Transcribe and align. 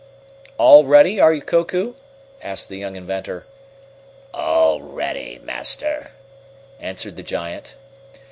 "All 0.57 0.83
ready, 0.85 1.19
are 1.19 1.31
you, 1.31 1.41
Koku?" 1.43 1.93
asked 2.41 2.69
the 2.69 2.77
young 2.77 2.95
inventor. 2.95 3.45
"All 4.33 4.81
ready, 4.81 5.39
Master," 5.43 6.09
answered 6.79 7.17
the 7.17 7.21
giant. 7.21 7.75